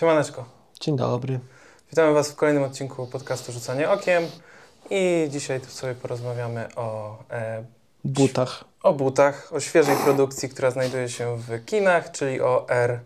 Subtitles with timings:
[0.00, 0.44] Siemaneczko.
[0.80, 1.40] Dzień dobry.
[1.90, 4.22] Witamy Was w kolejnym odcinku podcastu Rzucanie Okiem
[4.90, 7.64] i dzisiaj tu sobie porozmawiamy o, e,
[8.04, 8.64] Butach.
[8.82, 13.00] o butach, o świeżej produkcji, która znajduje się w kinach, czyli o R.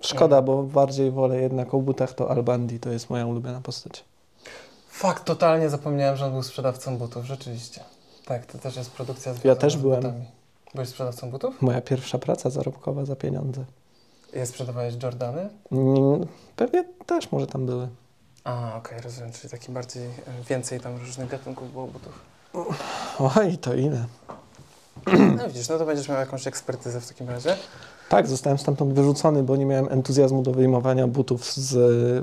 [0.00, 4.04] Szkoda, bo bardziej wolę jednak o butach to Albandi, to jest moja ulubiona postać.
[4.88, 7.84] Fakt, totalnie zapomniałem, że on był sprzedawcą butów, rzeczywiście.
[8.24, 10.00] Tak, to też jest produkcja związana Ja też z byłem.
[10.02, 10.24] butami.
[10.74, 11.62] Byłeś sprzedawcą butów?
[11.62, 13.64] Moja pierwsza praca zarobkowa za pieniądze.
[14.32, 15.48] Je sprzedawałeś Jordany?
[15.72, 16.26] Mm,
[16.56, 17.88] Pewnie też może tam były.
[18.44, 20.10] A, okej, rozumiem, czyli taki bardziej, e,
[20.48, 22.20] więcej tam różnych gatunków było butów.
[23.36, 24.04] Oj, to ile?
[25.36, 27.56] No widzisz, no to będziesz miał jakąś ekspertyzę w takim razie.
[28.08, 31.72] Tak, zostałem stamtąd wyrzucony, bo nie miałem entuzjazmu do wyjmowania butów z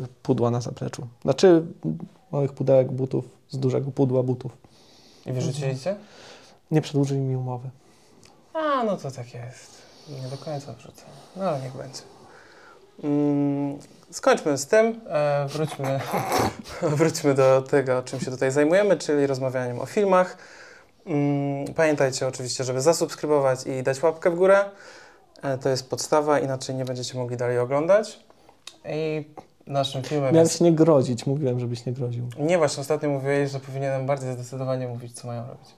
[0.04, 1.08] y, pudła na zapleczu.
[1.22, 1.64] Znaczy
[2.32, 4.58] małych pudełek butów z dużego pudła butów.
[5.26, 5.96] I wyrzucili cię?
[6.72, 7.70] Nie przedłużyli mi umowy.
[8.54, 9.72] A, no to tak jest.
[10.10, 11.04] Nie do końca wrzucę.
[11.36, 12.02] No ale niech będzie.
[13.04, 13.80] Mm,
[14.12, 15.02] skończmy z tym.
[15.10, 16.00] E, wróćmy,
[16.98, 20.38] wróćmy do tego, czym się tutaj zajmujemy, czyli rozmawianiem o filmach.
[21.06, 24.66] Mm, pamiętajcie oczywiście, żeby zasubskrybować i dać łapkę w górę.
[25.42, 28.20] E, to jest podstawa, inaczej nie będziecie mogli dalej oglądać.
[28.86, 29.26] I
[29.68, 30.36] naszym filmem jest...
[30.36, 32.30] Miałeś nie grozić, mówiłem, żebyś nie groził.
[32.40, 35.70] Nie, właśnie ostatnio mówiłeś, że powinienem bardziej zdecydowanie mówić, co mają robić.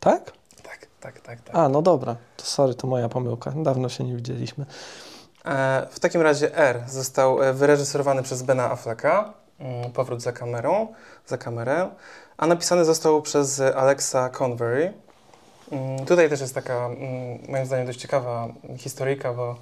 [0.00, 0.32] Tak?
[0.62, 1.56] Tak, tak, tak, tak.
[1.56, 2.16] A, no dobra.
[2.36, 3.52] To sorry, to moja pomyłka.
[3.56, 4.66] Dawno się nie widzieliśmy.
[5.44, 10.88] E, W takim razie R został e, wyreżyserowany przez Bena Afflecka, mm, Powrót za kamerą,
[11.26, 11.90] za kamerę,
[12.36, 14.92] a napisany został przez Alexa Convery.
[15.72, 16.98] Mm, Tutaj też jest taka, mm,
[17.48, 19.56] moim zdaniem, dość ciekawa historyjka, bo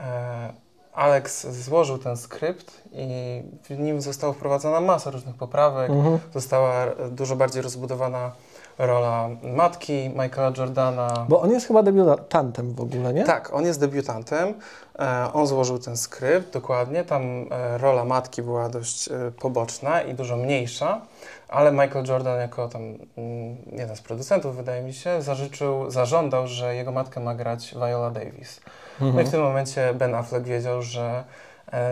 [0.00, 0.52] e,
[0.94, 5.90] Alex złożył ten skrypt i w nim została wprowadzona masa różnych poprawek.
[5.90, 6.18] Mhm.
[6.34, 8.32] Została dużo bardziej rozbudowana
[8.78, 11.26] rola matki Michaela Jordana.
[11.28, 13.24] Bo on jest chyba debiutantem w ogóle, nie?
[13.24, 14.54] Tak, on jest debiutantem.
[14.98, 17.04] E, on złożył ten skrypt dokładnie.
[17.04, 21.00] Tam e, rola matki była dość e, poboczna i dużo mniejsza,
[21.48, 26.74] ale Michael Jordan, jako tam mm, jeden z producentów, wydaje mi się, zażyczył, zażądał, że
[26.74, 28.60] jego matkę ma grać Viola Davis.
[29.00, 29.30] No i w Mhm.
[29.30, 31.24] tym momencie Ben Affleck wiedział, że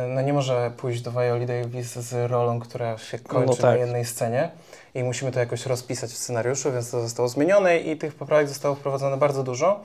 [0.09, 3.63] no nie może pójść do Violi Davis z rolą, która się kończy No tak.
[3.65, 4.51] na jednej scenie
[4.95, 8.75] i musimy to jakoś rozpisać w scenariuszu, więc to zostało zmienione i tych poprawek zostało
[8.75, 9.81] wprowadzone bardzo dużo.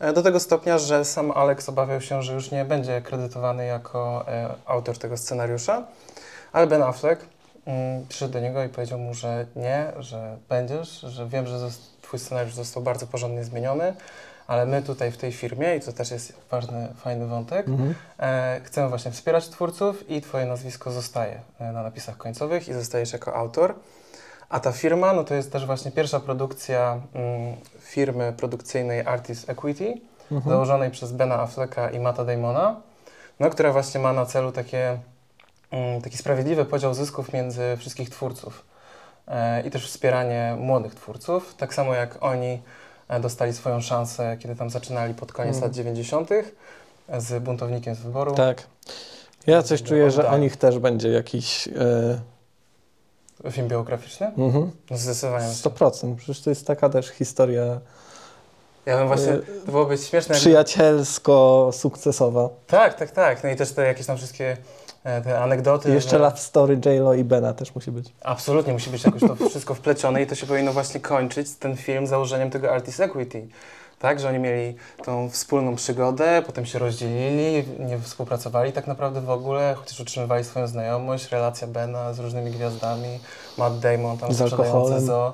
[0.00, 4.24] E, Do tego stopnia, że sam Alex obawiał się, że już nie będzie kredytowany jako
[4.28, 5.82] e, autor tego scenariusza,
[6.52, 7.26] ale Ben Affleck
[7.66, 11.58] mm, przyszedł do niego i powiedział mu, że nie, że będziesz, że wiem, że
[12.02, 13.94] twój scenariusz został bardzo porządnie zmieniony,
[14.46, 17.94] ale my tutaj w tej firmie, i to też jest ważny, fajny wątek, Mhm.
[18.20, 23.12] e, chcemy właśnie wspierać twórców i twoje nazwisko zostaje e, na napisach końcowych i zostajesz
[23.12, 23.74] jako autor.
[24.48, 29.94] A ta firma, no to jest też właśnie pierwsza produkcja mm, firmy produkcyjnej Artist Equity,
[30.32, 30.50] Mhm.
[30.54, 32.76] założonej przez Bena Afflecka i Matta Damona,
[33.40, 34.98] no, która właśnie ma na celu takie,
[35.70, 38.64] mm, taki sprawiedliwy podział zysków między wszystkich twórców
[39.28, 42.62] e, i też wspieranie młodych twórców, tak samo jak oni
[43.20, 45.70] dostali swoją szansę, kiedy tam zaczynali pod koniec Mhm.
[45.70, 46.30] lat 90.
[47.18, 48.34] z buntownikiem z wyboru.
[48.34, 48.62] Tak.
[49.46, 51.68] Ja coś czuję, że o nich też będzie jakiś...
[51.68, 52.20] E,
[53.50, 54.26] Film biograficzny?
[54.26, 54.70] mhm.
[54.90, 55.46] No zdecydowanie.
[55.48, 56.16] 100%.
[56.16, 57.80] Przecież to jest taka też historia
[58.86, 60.34] Ja bym właśnie, e, to byłoby śmieszne.
[60.34, 62.48] przyjacielsko-sukcesowa.
[62.66, 63.44] Tak, tak, tak.
[63.44, 64.56] No i też te jakieś tam wszystkie e,
[65.04, 65.90] te anegdoty.
[65.90, 68.12] I jeszcze że- love story J-Lo i Bena też musi być.
[68.22, 72.06] Absolutnie, musi być jakoś to wszystko wplecione i to się powinno właśnie kończyć, ten film,
[72.06, 73.46] założeniem tego Artist Equity.
[73.98, 79.30] Tak, że oni mieli tą wspólną przygodę, potem się rozdzielili, nie współpracowali tak naprawdę w
[79.30, 83.18] ogóle, chociaż utrzymywali swoją znajomość, relacja Bena z różnymi gwiazdami,
[83.58, 85.06] Matt Damon tam Z sprzedający alkoholem.
[85.06, 85.32] zo.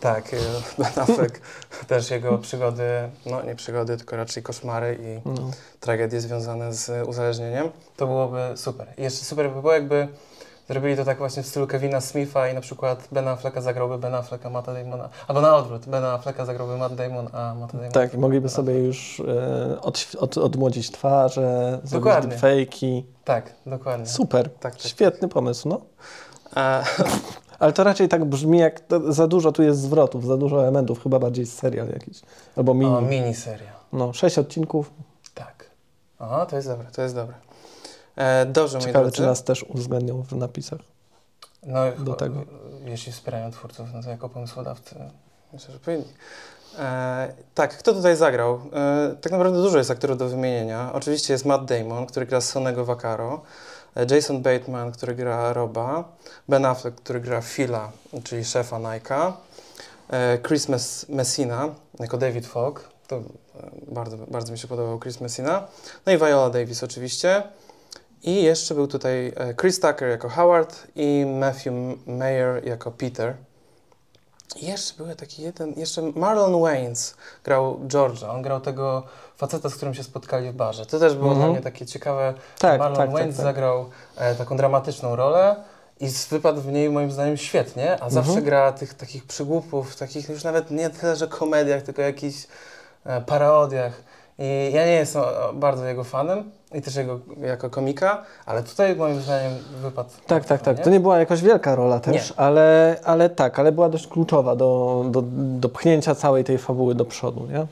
[0.00, 0.36] Tak, e,
[0.78, 1.40] Ben Affleck,
[1.88, 2.84] też jego przygody,
[3.26, 5.50] no nie przygody, tylko raczej koszmary i No.
[5.80, 7.70] tragedie związane z uzależnieniem.
[7.96, 8.86] To byłoby super.
[8.98, 10.08] I jeszcze super by było, jakby
[10.68, 14.14] zrobili to tak właśnie w stylu Kevina Smitha i na przykład Ben Afflecka zagrałby Ben
[14.14, 17.68] Afflecka, Matta Damona, albo na odwrót, Ben Afflecka zagrałby Matt Damon, a Damon...
[17.92, 22.36] Tak, mogliby sobie już e, od, od, odmłodzić twarze, zrobić Dokładnie.
[22.36, 23.02] deepfake'i.
[23.24, 24.06] Tak, dokładnie.
[24.06, 24.50] Super.
[24.50, 24.82] Tak, tak.
[24.82, 25.80] Świetny pomysł, no.
[26.56, 26.84] E,
[27.60, 31.18] Ale to raczej tak brzmi, jak za dużo tu jest zwrotów, za dużo elementów, chyba
[31.18, 32.20] bardziej serial jakiś.
[32.56, 32.94] Albo mini.
[32.94, 33.72] o, miniseria.
[33.92, 34.90] No, sześć odcinków.
[35.34, 35.70] Tak.
[36.18, 37.34] O, to jest dobre, to jest dobre.
[38.16, 39.16] E, dobrze, Ciekawe, drodzy.
[39.16, 40.80] czy nas też uwzględnią w napisach.
[41.66, 42.44] No, do tego.
[42.84, 44.94] Jeśli wspierają twórców, no to jako pomysłodawcy
[45.52, 46.04] Myślę, że powinni.
[46.78, 48.60] E, tak, kto tutaj zagrał?
[48.72, 50.90] E, tak naprawdę dużo jest aktorów do wymienienia.
[50.92, 53.42] Oczywiście jest Matt Damon, który gra Sonego Vaccaro,
[54.10, 56.04] Jason Bateman, który gra Roba,
[56.48, 57.92] Ben Affleck, który gra Phila,
[58.24, 59.32] czyli szefa Nike'a,
[60.10, 61.68] e, Chris Mes- Messina
[62.00, 63.22] jako David Fogg, to e,
[63.88, 65.66] bardzo, bardzo mi się podobał Chris Messina,
[66.06, 67.42] no i Viola Davis oczywiście.
[68.22, 71.72] I jeszcze był tutaj e, Chris Tucker jako Howard i Matthew
[72.06, 73.34] Mayer jako Peter.
[74.56, 77.14] Jeszcze był taki jeden, jeszcze Marlon Waynes
[77.44, 78.30] grał George'a.
[78.30, 79.02] On grał tego
[79.36, 80.86] faceta, z którym się spotkali w barze.
[80.86, 81.46] To też było Mhm.
[81.46, 82.34] dla mnie takie ciekawe.
[82.58, 83.44] Tak, Marlon tak, tak, Waynes tak.
[83.44, 85.56] zagrał e, taką dramatyczną rolę
[86.00, 88.44] i wypadł w niej moim zdaniem świetnie, a zawsze Mhm.
[88.46, 92.46] gra tych takich przygłupów, takich już nawet nie tyle, że komediach, tylko jakichś
[93.04, 93.92] e, parodiach.
[94.40, 95.22] I ja nie jestem
[95.54, 99.52] bardzo jego fanem i też jego jako komika, ale tutaj moim zdaniem
[99.82, 100.10] wypadł.
[100.26, 100.78] Tak, tak, tak.
[100.78, 100.84] nie?
[100.84, 105.04] To nie była jakaś wielka rola też, ale, ale tak, ale była dość kluczowa do,
[105.10, 107.66] do, do pchnięcia całej tej fabuły do przodu, nie?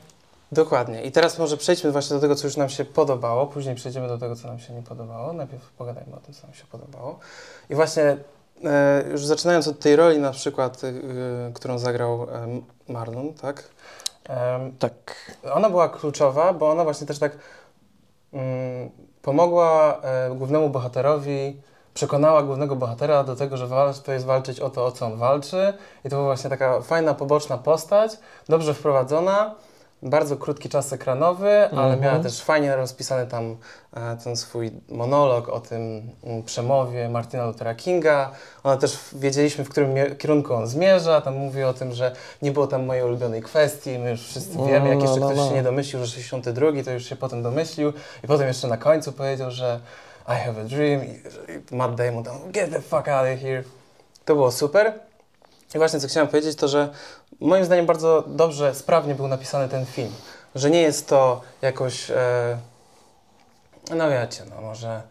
[0.51, 1.03] Dokładnie.
[1.03, 4.17] I teraz może przejdźmy właśnie do tego, co już nam się podobało, później przejdziemy do
[4.17, 5.33] tego, co nam się nie podobało.
[5.33, 7.19] Najpierw pogadajmy o tym, co nam się podobało.
[7.69, 8.17] I właśnie
[8.63, 10.93] e, już zaczynając od tej roli na przykład, e,
[11.53, 13.63] którą zagrał e, Marlon, tak?
[14.29, 15.15] Em, Tak.
[15.53, 17.37] ona była kluczowa, bo ona właśnie też tak
[18.33, 18.89] mm,
[19.21, 21.61] pomogła e, głównemu bohaterowi,
[21.93, 25.73] przekonała głównego bohatera do tego, że warto jest walczyć o to, o co on walczy.
[26.05, 28.11] I to była właśnie taka fajna, poboczna postać,
[28.49, 29.55] dobrze wprowadzona,
[30.03, 31.99] bardzo krótki czas ekranowy, ale Mhm.
[32.01, 33.57] miała też fajnie rozpisany tam
[33.93, 38.31] e, ten swój monolog o tym mm, przemowie Martina Luthera Kinga.
[38.63, 41.21] Ona też wiedzieliśmy, w którym kierunku on zmierza.
[41.21, 42.11] Tam mówi o tym, że
[42.41, 43.99] nie było tam mojej ulubionej kwestii.
[43.99, 46.67] My już wszyscy No, wiemy, jak no, jeszcze no, ktoś się nie domyślił, że 62,
[46.85, 47.93] to już się potem domyślił.
[48.23, 49.79] I potem jeszcze na końcu powiedział, że
[50.27, 51.01] I have a dream.
[51.05, 51.09] I
[51.71, 53.63] i Matt Damon tam, get the fuck out of here.
[54.25, 54.93] To było super.
[55.75, 56.89] I właśnie co chciałem powiedzieć, to że
[57.39, 60.11] moim zdaniem bardzo dobrze, sprawnie był napisany ten film.
[60.55, 62.57] Że nie jest to jakoś, e,
[63.95, 65.01] no wiecie, no może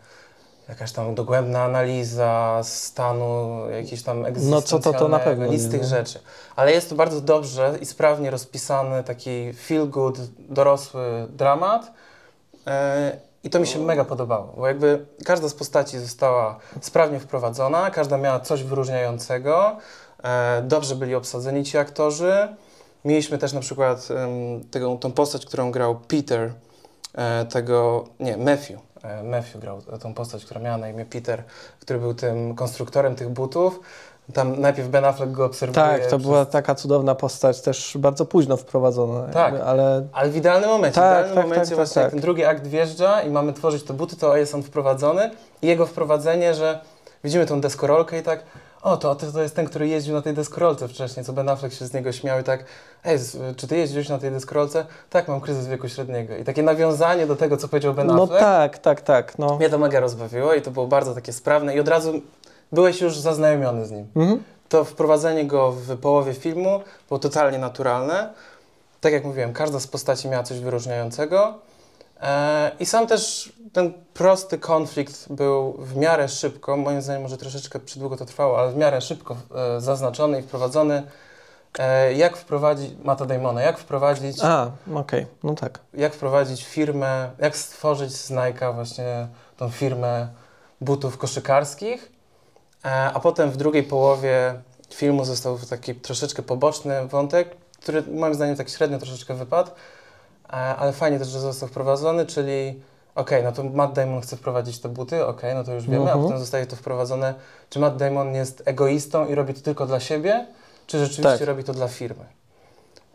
[0.69, 5.71] jakaś tam dogłębna analiza stanu, jakiś tam No co to, to na pewno nic z
[5.71, 5.87] tych nie.
[5.87, 6.21] rzeczy.
[6.57, 11.93] Ale jest to bardzo dobrze i sprawnie rozpisany taki feel good, dorosły dramat.
[12.67, 17.91] E, I to mi się mega podobało, bo jakby każda z postaci została sprawnie wprowadzona,
[17.91, 19.77] każda miała coś wyróżniającego.
[20.25, 22.49] E, dobrze byli obsadzeni ci aktorzy.
[23.05, 24.09] Mieliśmy też na przykład
[24.71, 26.53] tego, tą postać, którą grał Peter,
[27.15, 28.79] e, tego, nie, Matthew.
[29.05, 31.43] E, Matthew grał tą postać, która miała na imię Peter,
[31.81, 33.81] który był tym konstruktorem tych butów.
[34.35, 35.75] Tam najpierw Ben Affleck go obserwuje.
[35.87, 39.53] Tak, to przez- była taka cudowna postać, też bardzo późno wprowadzona, Tak.
[39.53, 42.03] jakby, ale Ale w idealnym momencie, Tak, w idealnym tak, momencie tak, tak, właśnie tak.
[42.05, 45.31] jak ten drugi akt wjeżdża i mamy tworzyć te buty, to jest on wprowadzony
[45.63, 46.81] i jego wprowadzenie, że
[47.25, 48.43] widzimy tą deskorolkę i tak,
[48.83, 51.87] o to, to, jest ten, który jeździł na tej deskorolce wcześniej, co Ben Affleck się
[51.87, 52.65] z niego śmiał i tak,
[53.05, 53.19] ej,
[53.57, 54.87] czy ty jeździłeś na tej deskorolce?
[55.11, 56.37] Tak, mam kryzys wieku średniego.
[56.37, 59.57] I takie nawiązanie do tego, co powiedział Ben no Affleck, tak, tak, tak, no.
[59.57, 62.13] mnie to mega rozbawiło i to było bardzo takie sprawne i od razu
[62.73, 64.43] byłeś już zaznajomiony z nim Mhm.
[64.69, 68.33] to wprowadzenie go w połowie filmu było totalnie naturalne.
[69.01, 71.55] Tak jak mówiłem, każda z postaci miała coś wyróżniającego.
[72.23, 77.81] E, I sam też ten prosty konflikt był w miarę szybko, moim zdaniem może troszeczkę
[77.81, 81.03] przydługo to trwało, ale w miarę szybko e, zaznaczony i wprowadzony.
[81.79, 85.81] E, jak wprowadzić Mata Damona, jak wprowadzić, A, okej, no tak.
[85.95, 90.29] jak wprowadzić firmę, jak stworzyć z Nike'a właśnie tą firmę
[90.81, 92.13] butów koszykarskich.
[93.15, 94.55] A potem w drugiej połowie
[94.95, 99.71] filmu został taki troszeczkę poboczny wątek, który moim zdaniem tak średnio troszeczkę wypadł,
[100.49, 102.83] ale fajnie też, że został wprowadzony, czyli
[103.15, 106.19] okej, no to Matt Damon chce wprowadzić te buty, okej, no to już wiemy, Mhm.
[106.19, 107.35] a potem zostaje to wprowadzone,
[107.71, 110.47] czy Matt Damon jest egoistą i robi to tylko dla siebie,
[110.87, 111.49] czy rzeczywiście Tak.
[111.49, 112.25] robi to dla firmy.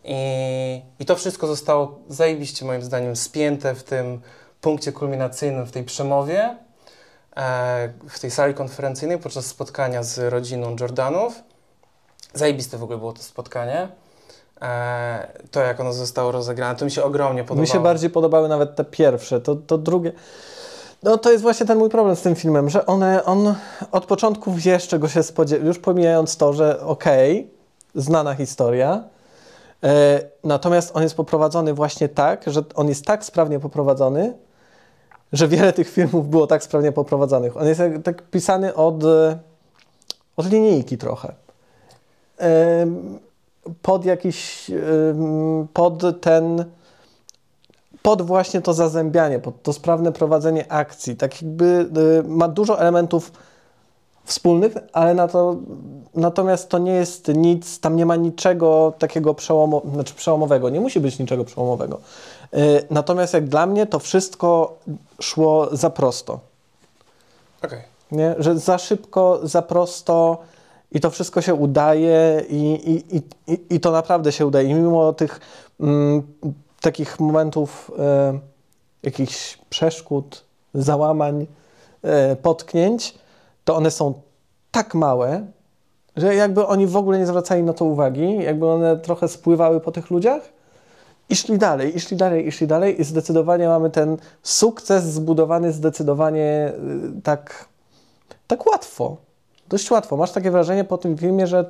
[0.03, 4.21] I, I to wszystko zostało zajebiście moim zdaniem spięte w tym
[4.61, 6.57] punkcie kulminacyjnym, w tej przemowie,
[7.37, 11.33] e, w tej sali konferencyjnej podczas spotkania z rodziną Jordanów.
[12.33, 13.87] Zajebiste w ogóle było to spotkanie.
[14.63, 17.61] E, to, jak ono zostało rozegrane, to mi się ogromnie podobało.
[17.61, 20.11] Mi się bardziej podobały nawet te pierwsze, to, to drugie.
[21.03, 23.55] No to jest właśnie ten mój problem z tym filmem, że one, on
[23.91, 27.51] od początku wiesz, czego się spodziewa, już pomijając to, że okej,
[27.95, 29.03] znana historia,
[29.83, 34.33] e, natomiast on jest poprowadzony właśnie tak, że on jest tak sprawnie poprowadzony,
[35.33, 37.57] że wiele tych filmów było tak sprawnie poprowadzonych.
[37.57, 39.37] On jest jak, tak pisany od, e,
[40.37, 41.33] od linijki trochę.
[42.37, 43.19] Em,
[43.81, 44.71] pod jakiś,
[45.73, 46.65] pod ten,
[48.01, 51.15] pod właśnie to zazębianie, pod to sprawne prowadzenie akcji.
[51.15, 51.89] Tak jakby
[52.23, 53.31] y, ma dużo elementów
[54.25, 55.55] wspólnych, ale na to,
[56.15, 60.99] natomiast to nie jest nic, tam nie ma niczego takiego przełomo, znaczy przełomowego, nie musi
[60.99, 61.99] być niczego przełomowego.
[62.53, 64.77] Y, Natomiast jak dla mnie to wszystko
[65.21, 66.39] szło za prosto.
[67.63, 67.81] Okej.
[68.11, 68.35] Nie?
[68.39, 70.37] Że za szybko, za prosto
[70.93, 72.55] i to wszystko się udaje i,
[72.91, 73.17] i,
[73.53, 74.69] i, i, to naprawdę się udaje.
[74.69, 75.39] I mimo tych
[75.79, 76.23] mm,
[76.81, 78.39] takich momentów e,
[79.03, 81.47] jakichś przeszkód, załamań,
[82.01, 83.15] e, potknięć,
[83.63, 84.13] to one są
[84.71, 85.45] tak małe,
[86.15, 89.91] że jakby oni w ogóle nie zwracali na to uwagi, jakby one trochę spływały po
[89.91, 90.53] tych ludziach
[91.29, 95.71] i szli dalej, i szli dalej, i szli dalej i zdecydowanie mamy ten sukces zbudowany
[95.71, 96.73] zdecydowanie
[97.17, 97.65] y, tak,
[98.47, 99.17] tak łatwo,
[99.69, 100.17] dość łatwo.
[100.17, 101.69] Masz takie wrażenie po tym filmie, że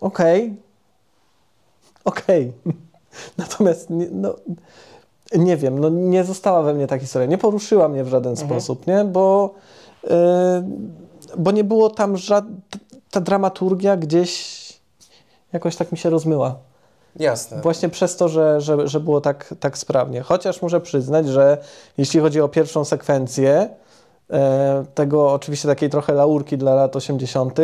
[0.00, 0.56] okej,
[2.04, 2.52] okej.
[3.38, 4.34] Natomiast nie, no,
[5.36, 8.48] nie wiem, no nie została we mnie ta historia, nie poruszyła mnie w żaden Mhm.
[8.48, 9.04] sposób, nie?
[9.04, 9.54] Bo,
[10.04, 10.08] y,
[11.38, 12.56] bo nie było tam żadna,
[13.10, 14.60] ta dramaturgia gdzieś
[15.52, 16.56] jakoś tak mi się rozmyła.
[17.16, 17.60] Jasne.
[17.60, 20.20] Właśnie przez to, że, że, że było tak, tak sprawnie.
[20.20, 21.58] Chociaż muszę przyznać, że
[21.98, 23.68] jeśli chodzi o pierwszą sekwencję,
[24.94, 27.58] tego oczywiście takiej trochę laurki dla lat 80.,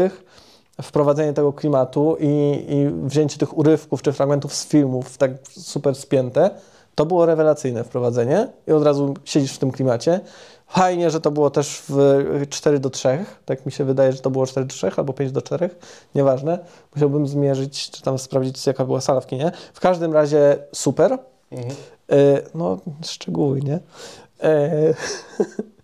[0.83, 6.51] wprowadzenie tego klimatu i, i wzięcie tych urywków czy fragmentów z filmów tak super spięte,
[6.95, 10.21] to było rewelacyjne wprowadzenie i od razu siedzisz w tym klimacie.
[10.69, 14.31] Fajnie, że to było też w 4 do 3, tak mi się wydaje, że to
[14.31, 15.71] było 4 do 3 albo 5 do 4,
[16.15, 16.59] nieważne.
[16.95, 19.53] Musiałbym zmierzyć, czy tam sprawdzić, jaka była sala w kinie.
[19.75, 21.19] W każdym razie super.
[21.53, 21.75] Mhm.
[22.13, 23.79] E, no, szczegóły, nie?
[24.43, 24.95] E,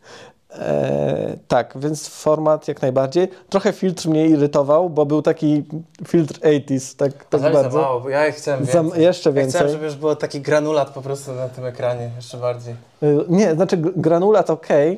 [0.59, 3.29] e, tak, więc format jak najbardziej.
[3.49, 5.65] Trochę filtr mnie irytował, bo był taki
[6.09, 7.79] filtr 80s, tak, tak Ale za bardzo.
[7.81, 9.03] mało, bo ja chciałem Za- więcej.
[9.03, 9.53] jeszcze Ja więcej.
[9.59, 12.75] chciałem, żeby już było taki granulat po prostu na tym ekranie, jeszcze bardziej.
[13.03, 14.97] Y, Nie, znaczy gr- granulat ok, e,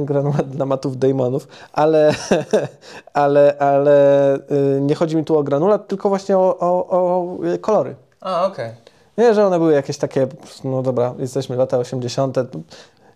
[0.00, 2.14] granulat dla matów Damonów, ale,
[3.12, 7.94] ale, ale y, nie chodzi mi tu o granulat, tylko właśnie o, o, o kolory.
[8.20, 8.70] A, okej.
[9.18, 10.26] Nie, że one były jakieś takie,
[10.64, 12.36] no dobra, jesteśmy lata 80.,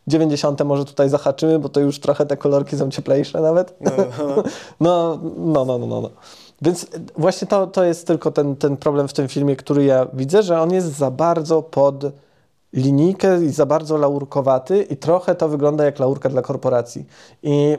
[0.07, 0.65] 90.
[0.65, 3.75] może tutaj zahaczymy, bo to już trochę te kolorki są cieplejsze nawet.
[3.81, 3.91] No,
[4.81, 5.19] no.
[5.37, 6.11] No, no, no, no, no.
[6.63, 6.87] Więc
[7.17, 10.61] właśnie to, to jest tylko ten, ten problem w tym filmie, który ja widzę, że
[10.61, 12.05] on jest za bardzo pod
[12.73, 17.07] linijkę i za bardzo laurkowaty i trochę to wygląda jak laurka dla korporacji.
[17.43, 17.79] I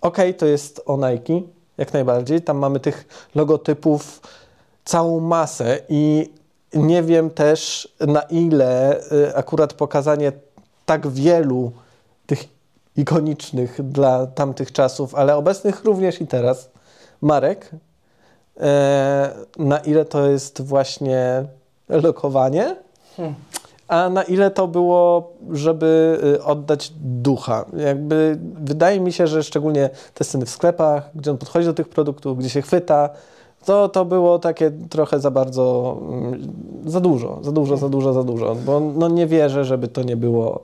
[0.00, 1.40] okej, to jest o Nike,
[1.78, 2.42] jak najbardziej.
[2.42, 4.20] Tam mamy tych logotypów
[4.84, 6.32] całą masę i
[6.74, 10.32] nie wiem też na ile y, akurat pokazanie
[10.88, 11.72] tak wielu
[12.26, 12.44] tych
[12.96, 16.70] ikonicznych dla tamtych czasów, ale obecnych również i teraz
[17.20, 17.70] marek,
[18.60, 21.44] e, na ile to jest właśnie
[21.88, 22.76] lokowanie,
[23.16, 23.34] Hmm.
[23.88, 27.64] a na ile to było, żeby y, oddać ducha.
[27.76, 31.88] Jakby wydaje mi się, że szczególnie te sceny w sklepach, gdzie on podchodzi do tych
[31.88, 33.10] produktów, gdzie się chwyta,
[33.64, 36.52] to, to było takie trochę za bardzo, mm,
[36.86, 40.16] za dużo, za dużo, za dużo, za dużo, bo no nie wierzę, żeby to nie
[40.16, 40.62] było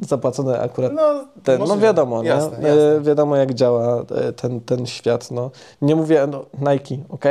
[0.00, 2.28] zapłacone akurat No, ten, no wiadomo, nie?
[2.28, 3.00] Jasne, E, jasne.
[3.00, 5.30] wiadomo jak działa e, ten, ten świat.
[5.30, 5.50] No.
[5.82, 7.24] Nie mówię, no, Nike, ok?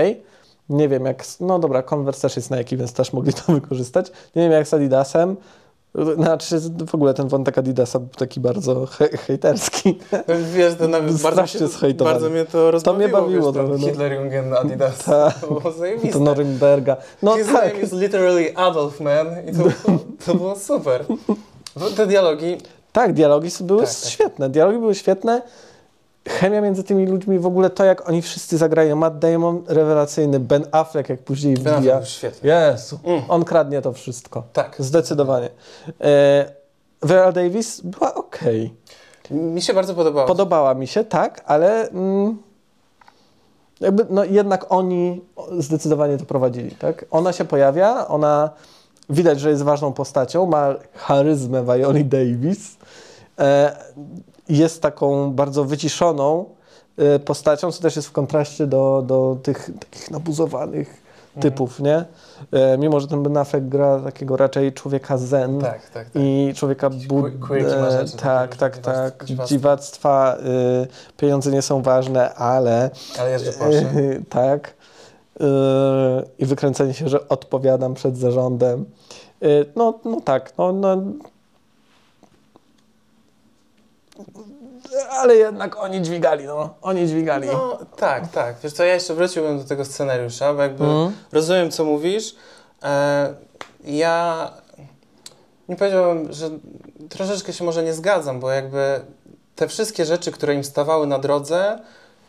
[0.70, 4.12] Nie wiem jak, no dobra, Converse też jest Nike, więc też mogli to wykorzystać.
[4.36, 5.36] Nie wiem jak z Adidasem.
[6.16, 10.00] Znaczy w ogóle ten wątek Adidasa był taki bardzo he hejterski.
[10.54, 11.60] Wiesz, to nawet bardzo, się,
[11.98, 12.98] bardzo mnie to rozbawiło.
[13.08, 13.78] mnie bawiło wiesz, no.
[13.78, 15.04] Hitlerjungen Adidas.
[15.04, 15.40] Tak.
[15.40, 16.18] To było zajebiste.
[16.20, 16.98] To Norymberga.
[17.24, 17.74] No His tak.
[17.74, 19.28] name is literally Adolf, man.
[19.50, 19.64] I to,
[20.26, 21.06] to było super.
[21.96, 22.58] Te dialogi,
[22.92, 24.10] Tak, dialogi były Tak, tak.
[24.10, 24.50] świetne.
[24.50, 25.42] Dialogi były świetne.
[26.30, 28.96] Chemia między tymi ludźmi, w ogóle to, jak oni wszyscy zagrają.
[28.96, 31.98] Matt Damon rewelacyjny, Ben Affleck, jak później Ben wbija.
[31.98, 32.50] Był świetny.
[32.50, 33.22] Jezu, Mm.
[33.30, 34.44] on kradnie to wszystko.
[34.54, 34.76] Tak.
[34.80, 35.50] Zdecydowanie.
[36.02, 36.46] E,
[37.04, 38.74] Viola Davis była okej.
[39.32, 40.28] Mi się bardzo podobało.
[40.28, 42.38] Podobała mi się, tak, ale mm,
[43.80, 45.22] jakby, no, jednak oni
[45.60, 47.06] zdecydowanie to prowadzili, tak?
[47.12, 48.50] Ona się pojawia, ona
[49.10, 52.78] widać, że jest ważną postacią, ma charyzmę Violi Davis,
[53.40, 53.76] e,
[54.50, 56.46] jest taką bardzo wyciszoną
[56.98, 61.04] e, postacią, co też jest w kontraście do, do tych takich nabuzowanych
[61.40, 62.06] typów, nie?
[62.52, 66.08] E, mimo, że ten Ben Affleck gra takiego raczej człowieka zen, Tak, tak, tak.
[66.16, 67.26] i człowieka bud...
[67.92, 69.26] rzeczy, tak, tak, tak.
[69.26, 69.56] dziwactwa.
[69.56, 70.38] Dziwactwa,
[70.84, 73.86] y, pieniądze nie są ważne, ale Ale jeżdżę Porsche.
[74.30, 74.74] tak.
[75.42, 75.46] Y,
[76.40, 78.86] I wykręcenie się, że odpowiadam przed zarządem.
[79.44, 80.98] Y, no, no tak, no, no.
[85.10, 86.70] Ale jednak oni dźwigali, no.
[86.82, 87.48] Oni dźwigali.
[87.48, 88.56] No tak, tak.
[88.64, 91.12] Wiesz co, ja jeszcze wróciłbym do tego scenariusza, bo jakby Mhm.
[91.32, 92.36] rozumiem, co mówisz.
[92.84, 93.34] E,
[93.86, 94.52] ja
[95.70, 96.50] nie powiedziałbym, że
[97.10, 99.00] troszeczkę się może nie zgadzam, bo jakby
[99.56, 101.80] te wszystkie rzeczy, które im stawały na drodze,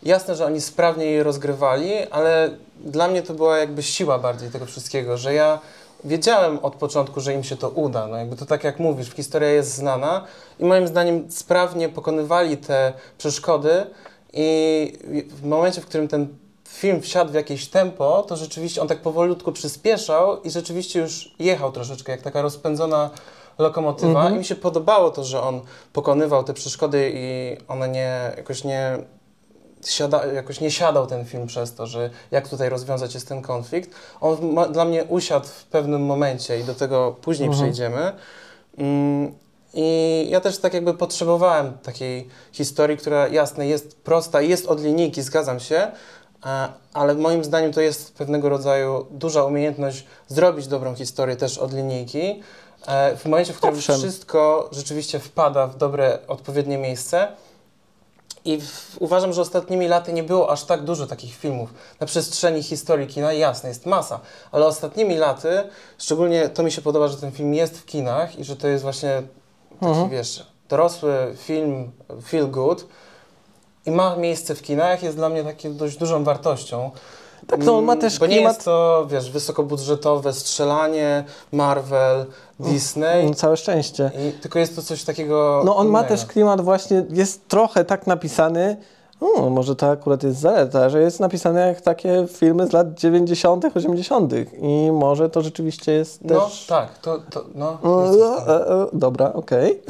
[0.05, 4.67] jasne, że oni sprawnie je rozgrywali, ale dla mnie to była jakby siła bardziej tego
[4.67, 5.59] wszystkiego, że ja
[6.05, 8.07] wiedziałem od początku, że im się to uda.
[8.07, 10.25] No jakby to tak jak mówisz, historia jest znana
[10.59, 13.87] i moim zdaniem sprawnie pokonywali te przeszkody
[14.33, 14.93] i
[15.31, 16.29] w momencie, w którym ten
[16.69, 21.73] film wsiadł w jakieś tempo, to rzeczywiście on tak powolutku przyspieszał i rzeczywiście już jechał
[21.73, 23.11] troszeczkę, jak taka rozpędzona
[23.59, 24.35] lokomotywa Mhm.
[24.35, 25.61] i mi się podobało to, że on
[25.93, 28.99] pokonywał te przeszkody i one nie, jakoś nie
[29.91, 33.91] siada, jakoś nie siadał ten film przez to, że jak tutaj rozwiązać jest ten konflikt.
[34.21, 37.63] On ma, dla mnie usiadł w pewnym momencie i do tego później Mhm.
[37.65, 38.13] przejdziemy.
[38.79, 39.35] Mm,
[39.75, 45.23] I ja też tak jakby potrzebowałem takiej historii, która jasne jest prosta jest od linijki,
[45.23, 45.77] zgadzam się,
[46.47, 51.73] e, ale moim zdaniem to jest pewnego rodzaju duża umiejętność zrobić dobrą historię też od
[51.73, 52.43] linijki.
[52.87, 53.99] e, W momencie, w którym Owszem.
[53.99, 57.29] wszystko rzeczywiście wpada w dobre, odpowiednie miejsce.
[58.45, 62.63] I w, uważam, że ostatnimi laty nie było aż tak dużo takich filmów na przestrzeni
[62.63, 63.33] historii kina.
[63.33, 64.21] Jasne, jest masa,
[64.53, 65.63] ale ostatnimi laty,
[65.99, 68.83] szczególnie to mi się podoba, że ten film jest w kinach i że to jest
[68.83, 69.23] właśnie
[69.81, 70.11] taki, Mhm.
[70.11, 71.93] wiesz, dorosły film,
[72.27, 72.87] feel good
[73.87, 76.91] i ma miejsce w kinach, jest dla mnie taką dość dużą wartością.
[77.47, 82.27] Tak, on ma Mm, też Bo nie klimat- jest to, wiesz, wysokobudżetowe strzelanie, Marvel,
[82.61, 84.11] Disney, No, całe szczęście.
[84.29, 86.17] i, tylko jest to coś takiego No on ma innego.
[86.17, 88.77] też klimat właśnie, jest trochę tak napisany,
[89.21, 93.65] o, może to akurat jest zaleta, że jest napisane jak takie filmy z lat 90.,
[93.77, 94.33] 80.
[94.63, 96.67] i może to rzeczywiście jest No też...
[96.67, 97.79] tak, to, to no.
[97.83, 99.83] No, e, e, dobra, okej.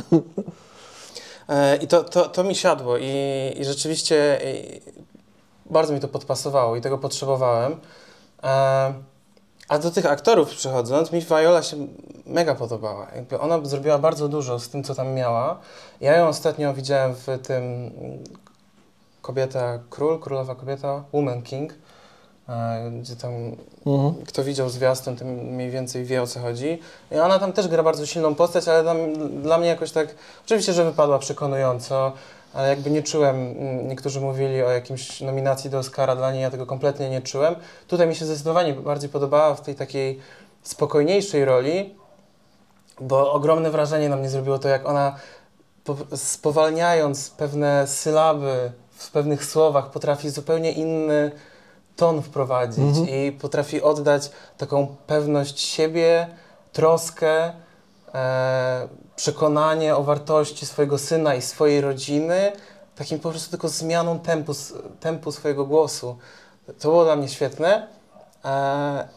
[1.49, 3.07] E, I to, to, to mi siadło i,
[3.57, 4.41] i rzeczywiście
[5.75, 7.81] bardzo mi to podpasowało i tego potrzebowałem.
[8.43, 8.95] E,
[9.69, 11.77] a do tych aktorów przechodząc, mi Viola się
[12.27, 13.07] mega podobała.
[13.17, 15.61] Jakby ona zrobiła bardzo dużo z tym, co tam miała.
[16.01, 17.91] Ja ją ostatnio widziałem w tym
[19.23, 21.75] Kobieta Król, Królowa Kobieta, Woman King,
[22.49, 23.33] e, gdzie tam
[23.87, 24.15] Mhm.
[24.27, 26.81] kto widział zwiastun, tym mniej więcej wie o co chodzi.
[27.13, 28.97] I ona tam też gra bardzo silną postać, ale tam,
[29.43, 30.15] dla mnie jakoś tak,
[30.45, 32.13] oczywiście, że wypadła przekonująco,
[32.55, 36.51] ale jakby nie czułem, mm, niektórzy mówili o jakimś nominacji do Oscara, dla niej ja
[36.51, 37.55] tego kompletnie nie czułem.
[37.89, 40.21] Tutaj mi się zdecydowanie bardziej podobała w tej takiej
[40.63, 41.95] spokojniejszej roli,
[43.01, 45.17] bo ogromne wrażenie na mnie zrobiło to, jak ona
[45.85, 51.31] po, spowalniając pewne sylaby w pewnych słowach potrafi zupełnie inny
[51.97, 53.09] ton wprowadzić Mhm.
[53.09, 56.29] i potrafi oddać taką pewność siebie,
[56.73, 57.53] troskę,
[58.15, 62.53] e, przekonanie o wartości swojego syna i swojej rodziny,
[62.97, 64.53] takim po prostu tylko zmianą tempu,
[65.01, 66.19] tempu swojego głosu.
[66.67, 67.89] To było dla mnie świetne,
[68.45, 69.09] e,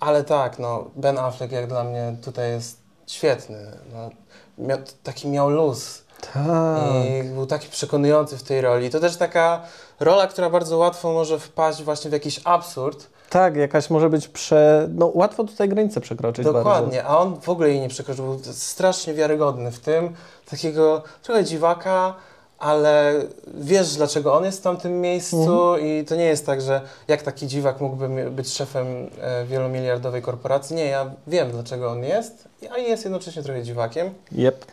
[0.00, 3.72] ale tak, no, Ben Affleck jak dla mnie tutaj jest świetny.
[3.92, 4.10] No,
[4.58, 6.02] miał, taki miał luz.
[6.34, 6.94] Tak.
[6.94, 8.90] I był taki przekonujący w tej roli.
[8.90, 9.62] To też taka
[10.00, 13.06] rola, która bardzo łatwo może wpaść właśnie w jakiś absurd.
[13.32, 14.88] Tak, jakaś może być prze...
[14.94, 16.58] No łatwo tutaj granicę przekroczyć bardzo.
[16.58, 18.24] Dokładnie, a on w ogóle jej nie przekroczył.
[18.24, 20.14] Był strasznie wiarygodny w tym.
[20.50, 22.14] Takiego trochę dziwaka,
[22.58, 23.14] ale
[23.54, 27.46] wiesz, dlaczego on jest w tamtym miejscu i to nie jest tak, że jak taki
[27.46, 28.86] dziwak mógłby być szefem
[29.20, 30.76] e, wielomiliardowej korporacji.
[30.76, 34.14] Nie, ja wiem, dlaczego on jest, a jest jednocześnie trochę dziwakiem.
[34.32, 34.66] Jep.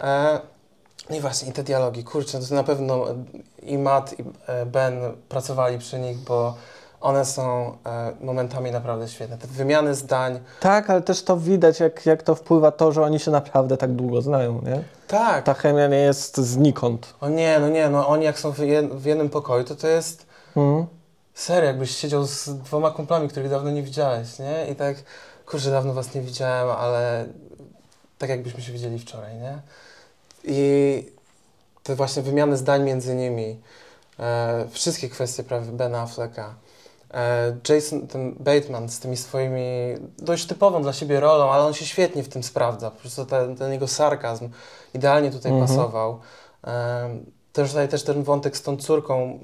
[0.00, 0.40] E,
[1.10, 3.06] no i właśnie, i te dialogi, kurczę, to na pewno
[3.62, 4.94] i Matt, i e, Ben
[5.28, 6.54] pracowali przy nich, bo
[7.02, 9.38] one są e, momentami naprawdę świetne.
[9.38, 10.40] Te wymiany zdań.
[10.60, 13.92] Tak, ale też to widać, jak, jak to wpływa to, że oni się naprawdę tak
[13.92, 14.82] długo znają, nie?
[15.08, 15.44] Tak.
[15.44, 17.14] Ta chemia nie jest znikąd.
[17.20, 19.88] O nie, no nie, no oni jak są w, jed, w jednym pokoju, to to
[19.88, 20.86] jest Mhm.
[21.34, 24.66] serio, jakbyś siedział z dwoma kumplami, których dawno nie widziałeś, nie?
[24.72, 24.96] I tak,
[25.46, 27.24] kurczę, dawno was nie widziałem, ale
[28.18, 29.58] tak jakbyśmy się widzieli wczoraj, nie?
[30.44, 31.12] I
[31.82, 33.60] te właśnie wymiany zdań między nimi,
[34.20, 36.54] e, wszystkie kwestie prawie Bena Afflecka,
[37.68, 39.62] Jason, ten Bateman z tymi swoimi
[40.18, 43.56] dość typową dla siebie rolą, ale on się świetnie w tym sprawdza, po prostu ten,
[43.56, 44.48] ten jego sarkazm
[44.94, 45.68] idealnie tutaj Mhm.
[45.68, 46.18] pasował.
[46.66, 47.08] E,
[47.52, 49.38] też tutaj też ten wątek z tą córką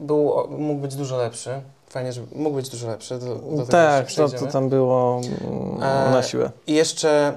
[0.00, 1.60] był, mógł być dużo lepszy.
[1.88, 3.18] Fajnie, że mógł być dużo lepszy.
[3.18, 5.20] Do, do tego Tak, to, to tam było
[5.76, 6.50] E, na siłę.
[6.66, 7.32] I jeszcze,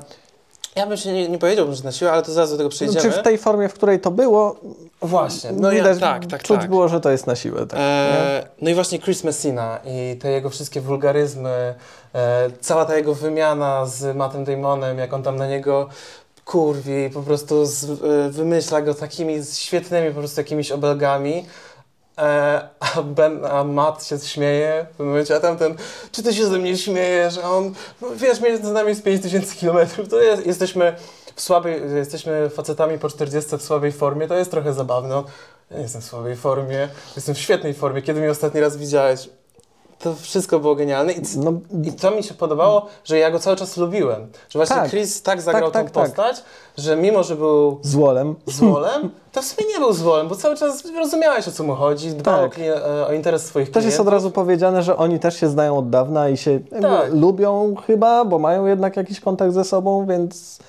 [0.78, 2.76] ja bym się nie, nie powiedział, że na siłę, ale to zaraz do tego No,
[2.76, 3.02] przejdziemy.
[3.02, 4.56] czy w tej formie, w której to było,
[5.02, 6.70] Właśnie, no ja, widać, tak, tak, czuć tak.
[6.70, 7.68] było, że to jest na siłę.
[7.68, 7.86] Tak, nie?
[7.86, 11.76] E, no i właśnie Chris Messina i te jego wszystkie wulgaryzmy,
[12.16, 15.90] e, cała ta jego wymiana z Mattem Damonem, jak on tam na niego
[16.46, 21.46] kurwi, po prostu z, e, wymyśla go takimi świetnymi po prostu jakimiś obelgami.
[22.18, 25.76] E, a, ben, a Matt się śmieje w pewnym momencie, a tamten,
[26.12, 27.38] czy ty się ze mnie śmiejesz?
[27.38, 30.96] A on, no wiesz, między nami jest 5000 kilometrów, to jest, jesteśmy
[31.36, 35.24] w słabej, jesteśmy facetami po 40 w słabej formie, to jest trochę zabawne.
[35.72, 38.02] Ja nie jestem w słabej formie, jestem w świetnej formie.
[38.02, 39.30] Kiedy mnie ostatni raz widziałeś?
[40.00, 43.56] To wszystko było genialne i, No, i to mi się podobało, że ja go cały
[43.56, 44.28] czas lubiłem.
[44.50, 44.90] Że właśnie Tak.
[44.90, 46.06] Chris tak zagrał Tak, tak, tak.
[46.06, 46.44] postać,
[46.78, 48.36] że mimo, że był z Wolem.
[48.46, 52.10] złolem, to w sumie nie był złolem, bo cały czas rozumiałeś o co mu chodzi,
[52.10, 52.52] dbał Tak.
[52.52, 53.92] o, klien- e, o interes swoich Też klientów.
[53.92, 57.14] jest od razu powiedziane, że oni też się znają od dawna i się Tak.
[57.14, 60.60] lubią chyba, bo mają jednak jakiś kontakt ze sobą, więc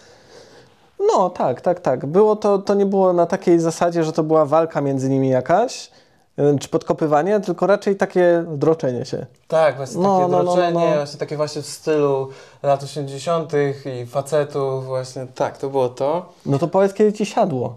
[1.15, 2.07] no tak, tak, tak.
[2.07, 5.91] Było to, to nie było na takiej zasadzie, że to była walka między nimi jakaś,
[6.61, 9.27] czy podkopywanie, tylko raczej takie droczenie się.
[9.49, 10.97] Tak, właśnie No, takie no, no, no, droczenie, no.
[10.97, 12.29] właśnie takie właśnie w stylu
[12.63, 13.53] lat 80.
[14.03, 16.33] i facetów, właśnie tak, to było to.
[16.47, 17.77] No to powiedz, kiedy ci siadło.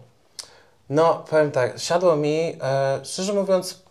[0.90, 3.84] No, powiem tak, siadło mi, e, szczerze mówiąc,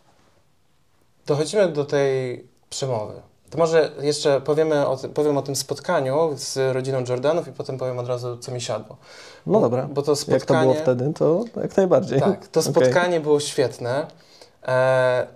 [1.26, 3.14] dochodzimy do tej przemowy.
[3.50, 7.78] To może jeszcze powiemy o tym, powiem o tym spotkaniu z rodziną Jordanów i potem
[7.78, 8.96] powiem od razu, co mi siadło.
[9.46, 9.88] No dobra.
[9.92, 10.74] Bo to spotkanie...
[10.74, 11.12] Jak to było wtedy,
[11.54, 12.20] to jak najbardziej.
[12.20, 14.06] Tak, to spotkanie było świetne.
[14.68, 15.26] E,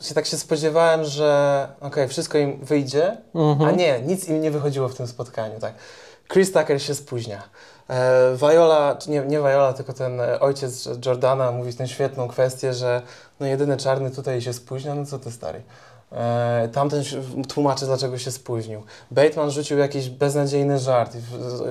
[0.00, 3.70] się tak się spodziewałem, że okej, wszystko im wyjdzie, Mhm.
[3.70, 5.60] a nie, nic im nie wychodziło w tym spotkaniu.
[5.60, 5.74] Tak.
[6.32, 7.42] Chris Tucker się spóźnia.
[7.90, 13.02] E, Viola, nie, nie Viola, tylko ten e, ojciec Jordana mówi tę świetną kwestię, że
[13.40, 15.62] no jedyny czarny tutaj się spóźnia, no co ty stary.
[16.12, 17.02] E, tamten
[17.48, 18.82] tłumaczy, dlaczego się spóźnił.
[19.10, 21.16] Bateman rzucił jakiś beznadziejny żart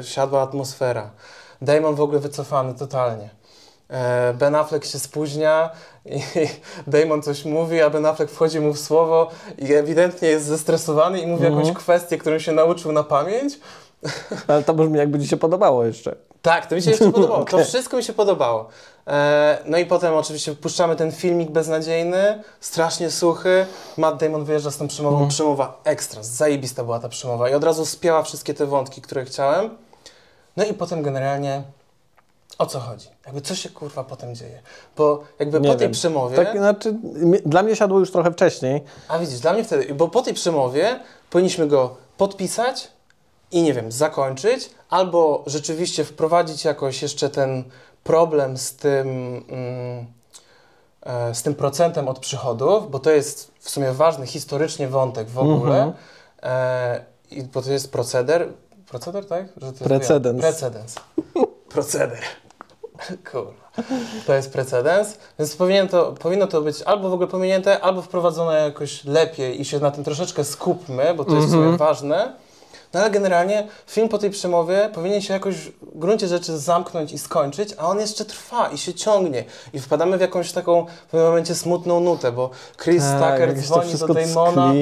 [0.02, 1.10] siadła atmosfera.
[1.62, 3.30] Damon w ogóle wycofany totalnie.
[3.89, 5.69] E, Ben Affleck się spóźnia
[6.06, 6.21] i
[6.88, 11.28] Damon coś mówi, a Ben Affleck wchodzi mu w słowo i ewidentnie jest zestresowany i
[11.28, 11.65] mówi Mhm.
[11.65, 13.60] jakąś kwestię, którą się nauczył na pamięć.
[14.48, 16.15] Ale to brzmi jakby ci się podobało jeszcze.
[16.41, 17.45] Tak, to mi się jeszcze podobało.
[17.45, 17.65] To Okej.
[17.65, 18.67] wszystko mi się podobało.
[19.08, 23.65] E, no i potem oczywiście puszczamy ten filmik beznadziejny, strasznie suchy.
[23.98, 25.15] Matt Damon wyjeżdża z tą przemową.
[25.15, 25.30] Mhm.
[25.30, 27.50] Przemowa ekstra, zajebista była ta przemowa.
[27.50, 29.69] I od razu spięła wszystkie te wątki, które chciałem.
[30.58, 31.63] No i potem generalnie
[32.58, 33.08] o co chodzi?
[33.26, 34.62] Jakby co się kurwa potem dzieje?
[34.98, 35.91] Bo jakby Nie po tej wiem.
[35.91, 36.36] przemowie...
[36.36, 36.96] Tak, znaczy,
[37.46, 38.84] dla mnie siadło już trochę wcześniej.
[39.08, 42.88] A widzisz, dla mnie wtedy, bo po tej przemowie powinniśmy go podpisać
[43.52, 47.63] i nie wiem, zakończyć, albo rzeczywiście wprowadzić jakoś jeszcze ten
[48.04, 49.08] problem z tym,
[49.50, 50.06] mm,
[51.04, 55.39] e, z tym procentem od przychodów, bo to jest w sumie ważny historycznie wątek w
[55.39, 55.94] ogóle, Mhm.
[56.44, 58.48] e, i, bo to jest proceder,
[58.89, 59.46] proceder, tak?
[59.48, 60.41] Że to jest- Precedens.
[60.41, 60.96] Precedens.
[61.70, 62.20] Proceder.
[63.31, 63.65] Kurwa.
[64.27, 68.53] To jest precedens, więc powinien to, powinno to być albo w ogóle pominięte, albo wprowadzone
[68.62, 71.63] jakoś lepiej i się na tym troszeczkę skupmy, bo to jest Mhm.
[71.65, 72.34] sumie ważne.
[72.93, 77.17] No ale generalnie film po tej przemowie powinien się jakoś w gruncie rzeczy zamknąć i
[77.17, 79.43] skończyć, a on jeszcze trwa i się ciągnie.
[79.74, 82.50] I wpadamy w jakąś taką w pewnym momencie smutną nutę, bo
[82.84, 84.74] Chris Tucker Tak, to dzwoni do Damona,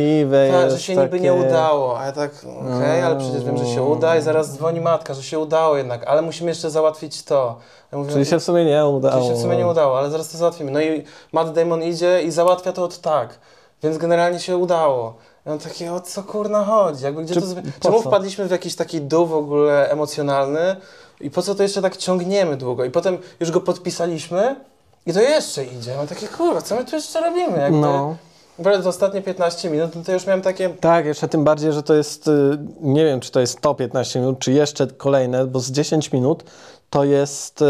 [0.52, 2.32] tak, że się niby takie- nie udało, a ja tak,
[2.76, 6.04] okej, ale przecież wiem, że się uda i zaraz dzwoni matka, że się udało jednak,
[6.08, 7.60] ale musimy jeszcze załatwić to.
[7.92, 9.16] Ja mówię, Czyli się w sumie nie udało.
[9.16, 10.72] Czyli się w sumie nie udało, ale zaraz to załatwimy.
[10.72, 13.40] No i Matt Damon idzie i załatwia to od tak,
[13.84, 15.16] więc generalnie się udało.
[15.46, 17.04] I on taki, o co kurna chodzi?
[17.04, 17.48] Jakby gdzie Czy- to
[17.80, 18.10] Czemu co?
[18.10, 20.76] wpadliśmy w jakiś taki dół w ogóle emocjonalny
[21.22, 22.86] i po co to jeszcze tak ciągniemy długo?
[22.86, 24.56] I potem już go podpisaliśmy
[25.06, 25.96] i to jeszcze idzie.
[25.98, 27.60] Mam takie, kurwa, co my tu jeszcze robimy?
[27.60, 28.16] Jakby, No.
[28.60, 31.84] Naprawdę te ostatnie 15 minut, no to już miałem takie, Tak, jeszcze tym bardziej, że
[31.84, 35.60] to jest, y, nie wiem, czy to jest to 15 minut, czy jeszcze kolejne, bo
[35.60, 36.44] z 10 minut
[36.90, 37.66] to jest, y,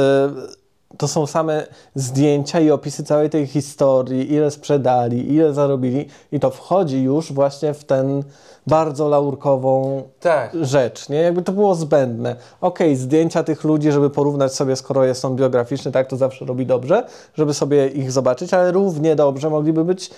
[0.97, 6.49] to są same zdjęcia i opisy całej tej historii, ile sprzedali, ile zarobili i to
[6.49, 8.23] wchodzi już właśnie w ten
[8.67, 11.17] bardzo laurkową tak, rzecz, nie?
[11.17, 12.35] Jakby to było zbędne.
[12.61, 16.65] Okej, zdjęcia tych ludzi, żeby porównać sobie, skoro jest on biograficzny, tak, to zawsze robi
[16.65, 17.03] dobrze,
[17.35, 20.11] żeby sobie ich zobaczyć, ale równie dobrze mogliby być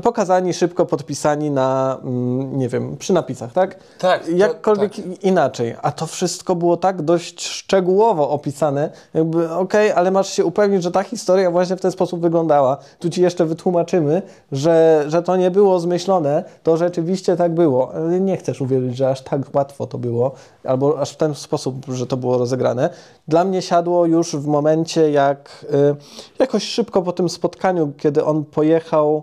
[0.00, 3.76] pokazani, szybko podpisani na, mm, nie wiem, przy napisach, tak?
[3.98, 4.24] tak.
[4.24, 5.04] to- Jakkolwiek tak.
[5.24, 5.76] inaczej.
[5.82, 10.90] A to wszystko było tak dość szczegółowo opisane, jakby okej, ale masz się upewnić, że
[10.90, 12.76] ta historia właśnie w ten sposób wyglądała.
[12.98, 17.92] Tu ci jeszcze wytłumaczymy, że, że to nie było zmyślone, to rzeczywiście tak było.
[18.20, 20.32] Nie chcesz uwierzyć, że aż tak łatwo to było,
[20.64, 22.90] albo aż w ten sposób, że to było rozegrane.
[23.28, 25.96] Dla mnie siadło już w momencie, jak y,
[26.38, 29.22] jakoś szybko po tym spotkaniu, kiedy on pojechał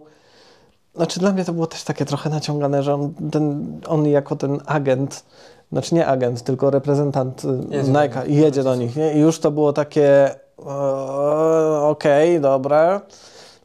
[0.99, 4.59] znaczy dla mnie to było też takie trochę naciągane, że on, ten, on jako ten
[4.65, 5.23] agent,
[5.71, 8.37] znaczy nie agent, tylko reprezentant y, Jedzie nich.
[8.37, 9.13] jedzie do nich, nie?
[9.13, 10.35] I już to było takie
[10.65, 13.01] e, okej, dobra,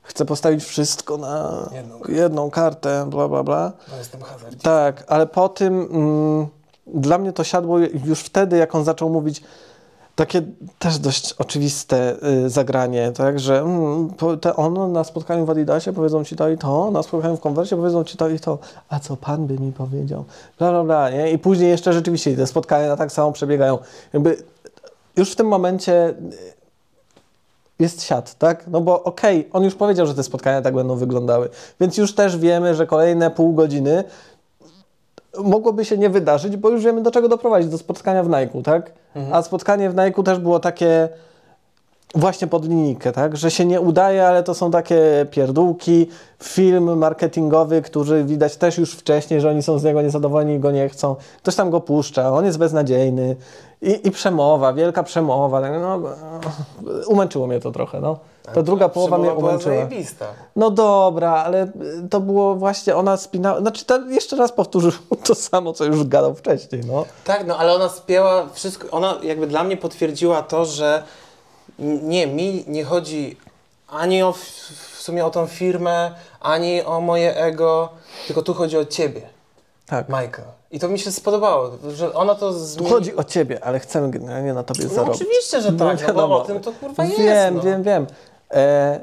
[0.03, 3.73] chcę postawić wszystko na Jedną jedną kartę, bla, bla, bla.
[3.90, 4.20] Bo jestem.
[4.62, 6.47] Tak, ale po tym mm,
[6.87, 9.42] dla mnie to siadło już wtedy, jak on zaczął mówić
[10.14, 10.42] takie
[10.79, 14.55] też dość oczywiste y, zagranie, tak, że mm, te
[14.88, 18.16] na spotkaniu w Adidasie powiedzą ci to i to, na spotkaniu w Konwersie powiedzą ci
[18.16, 20.24] to i to, a co pan by mi powiedział,
[20.59, 21.31] bla, bla, bla, nie?
[21.31, 23.79] I później jeszcze rzeczywiście te spotkania tak samo przebiegają.
[24.12, 24.37] Jakby
[25.16, 26.14] już w tym momencie y,
[27.79, 28.66] jest siat, tak?
[28.66, 31.48] No bo okej, on już powiedział, że te spotkania tak będą wyglądały,
[31.81, 34.05] więc już też wiemy, że kolejne pół godziny
[35.38, 38.92] mogłoby się nie wydarzyć, bo już wiemy do czego doprowadzić, do spotkania w Nike, tak?
[39.33, 41.09] A spotkanie w Nike też było takie
[42.14, 43.37] właśnie pod linijkę, tak?
[43.37, 46.09] Że się nie udaje, ale to są takie pierdółki,
[46.42, 50.70] film marketingowy, który widać też już wcześniej, że oni są z niego niezadowoleni i go
[50.70, 51.16] nie chcą.
[51.38, 53.37] Ktoś tam go puszcza, on jest beznadziejny
[53.83, 55.61] i, i przemowa, wielka przemowa.
[55.61, 56.00] tak, No,
[57.07, 58.18] umęczyło mnie to trochę, no.
[58.55, 59.74] Ta druga połowa mnie umęczyła.
[59.74, 60.27] zajebista.
[60.57, 61.68] No dobra, ale
[62.11, 64.92] to było właśnie, ona spinała, znaczy to jeszcze raz powtórzył
[65.24, 67.05] to samo, co już gadał wcześniej, no.
[67.24, 71.03] Tak, no ale ona spięła wszystko, ona jakby dla mnie potwierdziła to, że
[71.79, 73.37] nie, mi nie chodzi
[73.89, 74.39] ani o w,
[75.05, 77.89] sumie o tą firmę, ani o moje ego,
[78.27, 79.21] tylko tu chodzi o ciebie,
[79.87, 80.09] Tak.
[80.09, 80.49] Michael.
[80.71, 82.91] I to mi się spodobało, że ona to Tu zmieni...
[82.91, 85.15] chodzi o ciebie, ale chcemy generalnie na tobie No zarobić.
[85.23, 86.37] oczywiście, że tak, no, bo wiadomo.
[86.37, 87.19] o tym to kurwa jest.
[87.19, 87.63] Wiem, no.
[87.63, 88.07] wiem, wiem.
[88.51, 89.01] E,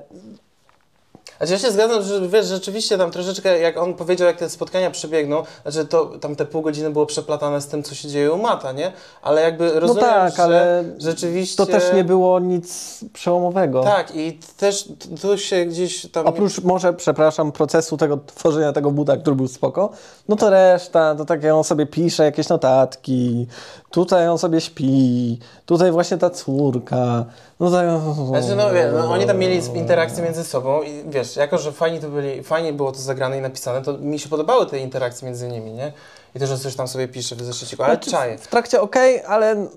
[1.42, 4.92] Znaczy ja się zgadzam, że wiesz, rzeczywiście tam troszeczkę, jak on powiedział, jak te spotkania
[4.92, 8.38] przebiegną, znaczy to tam te pół godziny było przeplatane z tym, co się dzieje u
[8.38, 8.92] Mata, nie?
[9.22, 11.58] Ale jakby rozumiem, tak, że ale rzeczywiście...
[11.58, 13.84] to też nie było nic przełomowego.
[13.84, 14.90] Tak, i też
[15.22, 16.28] tu się gdzieś tam...
[16.28, 19.90] Oprócz może, przepraszam, procesu tego tworzenia tego buta, który był spoko,
[20.28, 23.48] no to reszta, to tak on sobie pisze jakieś notatki,
[23.92, 27.26] tutaj on sobie śpi, tutaj właśnie ta córka,
[27.62, 27.88] no tak...
[28.28, 32.00] Znaczy, no wiesz, no, oni tam mieli interakcje między sobą i wiesz, jako, że fajnie
[32.00, 35.48] to byli, fajnie było to zagrane i napisane, to mi się podobały te interakcje między
[35.48, 35.94] nimi, nie?
[36.36, 38.38] I to, że coś tam sobie pisze w zeszyciku, ale Znaczy, czaję.
[38.38, 39.68] W trakcie okej, ale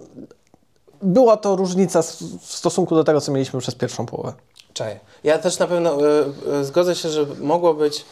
[1.03, 4.33] była to różnica w stosunku do tego, co mieliśmy przez pierwszą połowę.
[4.73, 5.01] Czaję.
[5.25, 6.25] Ja też na pewno y,
[6.61, 8.05] y, zgodzę się, że mogło być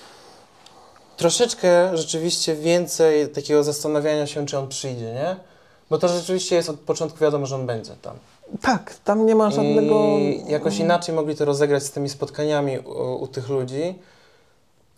[1.16, 5.37] troszeczkę rzeczywiście więcej takiego zastanawiania się, czy on przyjdzie, nie?
[5.92, 8.16] Bo to rzeczywiście jest od początku wiadomo, że on będzie tam.
[8.61, 10.18] Tak, tam nie ma żadnego...
[10.18, 13.94] I jakoś inaczej mogli to rozegrać z tymi spotkaniami u, u tych ludzi,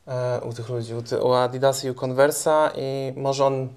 [0.09, 3.69] e, u tych ludzi, u, ty, u Adidasa i u Conversa i może on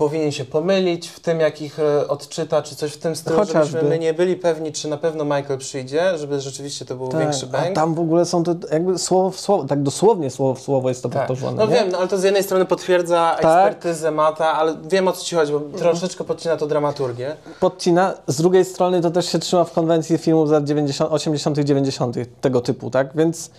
[0.00, 3.66] powinien się pomylić w tym, jak ich e, odczyta, czy coś w tym stylu, Chociażby.
[3.66, 7.20] żebyśmy my nie byli pewni, czy na pewno Michael przyjdzie, żeby rzeczywiście to był Tak,
[7.20, 7.74] większy a bang.
[7.74, 11.02] tam w ogóle są to jakby słowo w słowo, tak dosłownie słowo w słowo jest
[11.02, 11.28] to Tak.
[11.56, 11.74] No nie?
[11.74, 13.44] wiem, no, ale to z jednej strony potwierdza Tak.
[13.44, 13.66] Mhm.
[13.66, 17.36] ekspertyzę Mata, ale wiem o co ci chodzi, bo troszeczkę podcina to dramaturgię.
[17.60, 21.58] Podcina, z drugiej strony to też się trzyma w konwencji filmów z lat 90, 80.,
[21.58, 22.16] 90.
[22.40, 23.08] tego typu, tak?
[23.14, 23.50] Więc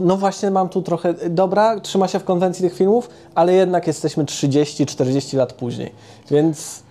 [0.00, 1.14] no właśnie mam tu trochę.
[1.30, 5.92] Dobra, trzyma się w konwencji tych filmów, ale jednak jesteśmy 30-40 lat później.
[6.30, 6.86] Więc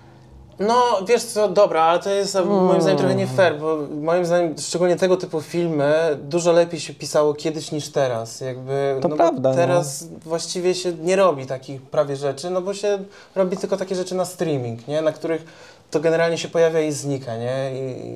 [0.59, 0.75] No,
[1.07, 2.49] wiesz co, dobra, ale to jest Mm.
[2.65, 6.93] moim zdaniem trochę nie fair, bo moim zdaniem szczególnie tego typu filmy dużo lepiej się
[6.93, 8.41] pisało kiedyś niż teraz.
[8.41, 9.55] Jakby, To no prawda, no.
[9.55, 12.97] teraz właściwie się nie robi takich prawie rzeczy, no bo się
[13.35, 15.01] robi tylko takie rzeczy na streaming, nie?
[15.01, 15.45] Na których
[15.91, 17.71] to generalnie się pojawia i znika, nie?
[17.73, 18.15] I,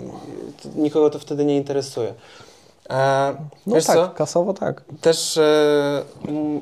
[0.78, 2.13] i nikogo to wtedy nie interesuje.
[3.67, 4.10] No tak, co?
[4.10, 4.82] kasowo tak.
[5.02, 6.04] Też e,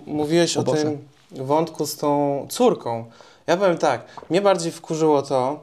[0.06, 3.06] mówiłeś O o, tym wątku z tą córką.
[3.48, 5.60] Ja powiem tak, mnie bardziej wkurzyło to,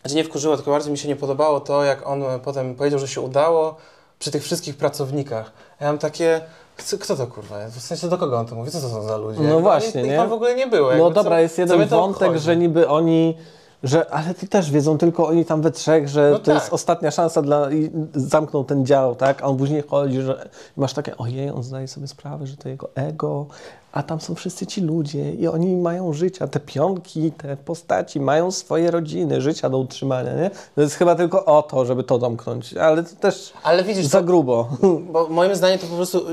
[0.00, 3.08] znaczy nie wkurzyło, tylko bardziej mi się nie podobało to, jak on potem powiedział, że
[3.08, 3.76] się udało
[4.18, 5.52] przy tych wszystkich pracownikach.
[5.80, 6.40] Ja mam takie,
[6.76, 7.76] kto, to kurwa jest?
[7.76, 8.70] W sensie do kogo on to mówi?
[8.70, 9.40] Co to są za ludzie?
[9.40, 10.16] No właśnie, nie?
[10.16, 10.90] Tam w ogóle nie było.
[10.90, 13.36] No jakby dobra, co, jest jeden wątek, że niby oni.
[13.82, 16.54] Że, ale to też wiedzą tylko oni tam we trzech, że No to tak.
[16.54, 17.70] jest ostatnia szansa dla.
[17.70, 19.42] I zamknął ten dział, tak?
[19.42, 22.90] A on później chodzi, że masz takie, ojej, on zdaje sobie sprawę, że to jego
[22.94, 23.46] ego,
[23.92, 26.48] a tam są wszyscy ci ludzie i oni mają życia.
[26.48, 30.50] Te pionki, te postaci mają swoje rodziny, życia do utrzymania, nie?
[30.74, 34.18] To jest chyba tylko o to, żeby to domknąć, ale to też Ale widzisz, za
[34.18, 34.68] to, grubo.
[35.12, 36.26] bo moim zdaniem to po prostu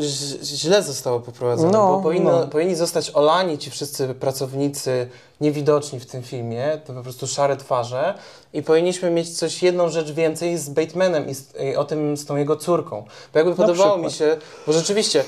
[0.43, 2.47] źle zostało poprowadzone, No, bo powinno, no.
[2.47, 5.09] powinni zostać olani ci wszyscy pracownicy
[5.41, 8.13] niewidoczni w tym filmie, to po prostu szare twarze
[8.53, 12.25] i powinniśmy mieć coś, jedną rzecz więcej z Batemanem i, z, i o tym z
[12.25, 13.03] tą jego córką.
[13.33, 15.23] Bo jakby podobało mi się, bo rzeczywiście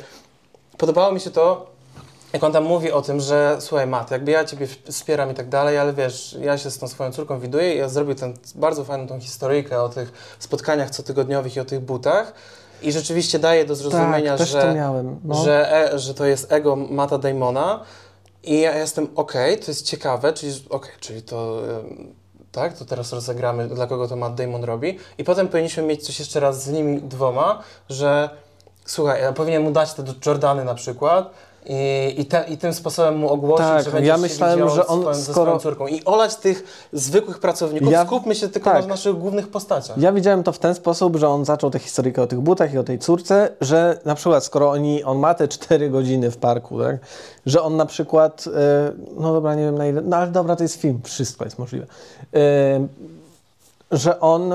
[0.78, 1.65] podobało mi się to,
[2.34, 5.50] jak on tam mówi o tym, że słuchaj Matt, jakby ja Ciebie wspieram i tak
[5.50, 8.84] dalej, ale wiesz, ja się z tą swoją córką widuję i ja zrobił ten bardzo
[8.84, 12.34] fajną tą historyjkę o tych spotkaniach cotygodniowych i o tych butach
[12.82, 15.20] i rzeczywiście daje do zrozumienia, tak, że, to miałem.
[15.24, 15.44] No.
[15.44, 17.84] że, e, że to jest ego Mata Damona
[18.44, 21.62] i ja jestem okej, to jest ciekawe, czyli okej, czyli to...
[21.80, 22.13] em,
[22.52, 24.98] Tak, to teraz rozegramy, dla kogo to Matt Damon robi.
[25.18, 28.30] I potem powinniśmy mieć coś jeszcze raz z nimi dwoma, że
[28.86, 31.30] słuchaj, ja powinien mu dać te do Jordany na przykład
[31.65, 35.13] i, i, te, i tym sposobem mu ogłosić, Tak, że będzie ja myślałem, że on
[35.15, 35.88] ze skoro- swoją córką.
[35.88, 38.82] I olać tych zwykłych pracowników, Ja- skupmy się tylko tak.
[38.82, 39.98] na naszych głównych postaciach.
[39.98, 42.78] Ja widziałem to w ten sposób, że on zaczął tę historykę o tych butach i
[42.78, 46.84] o tej córce, że na przykład skoro oni, on ma te 4 godziny w parku,
[46.84, 46.98] tak,
[47.45, 50.63] że on na przykład, e, no dobra, nie wiem na ile, no ale dobra, to
[50.63, 51.86] jest film, wszystko jest możliwe.
[52.34, 52.88] E,
[53.91, 54.52] że on,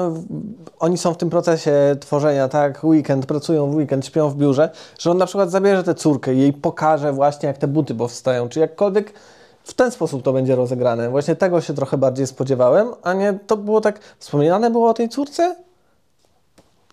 [0.79, 5.11] oni są w tym procesie tworzenia, tak, weekend, pracują w weekend, śpią w biurze, że
[5.11, 8.61] on na przykład zabierze tę córkę i jej pokaże właśnie, jak te buty powstają, czy
[8.61, 9.12] jakkolwiek
[9.64, 11.11] w ten sposób to będzie rozegrane.
[11.11, 15.09] Właśnie tego się trochę bardziej spodziewałem, a nie to było tak, wspominane było o tej
[15.09, 15.57] córce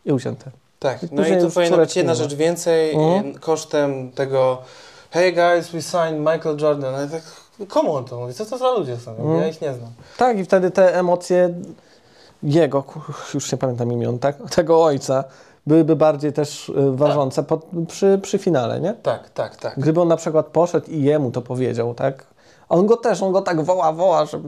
[0.05, 0.51] i ucięte.
[0.79, 3.35] Tak, I no i tu powinna być jedna rzecz więcej Mhm.
[3.35, 4.57] e, kosztem tego
[5.11, 6.95] hey guys, we signed Michael Jordan.
[6.95, 7.21] Ale tak,
[7.67, 8.33] komu on to mówi?
[8.33, 9.11] Co to za ludzie są?
[9.11, 9.37] Mhm.
[9.39, 9.89] Ja ich nie znam.
[10.17, 11.53] Tak, i wtedy te emocje
[12.43, 12.83] jego,
[13.33, 15.23] już nie pamiętam imion, tak, tego ojca,
[15.67, 18.93] byłyby bardziej też y, ważące pod, przy, przy finale, nie?
[18.93, 19.79] Tak, tak, tak.
[19.79, 22.25] Gdyby on na przykład poszedł i jemu to powiedział, tak?
[22.69, 24.39] On go też, on go tak woła, woła, że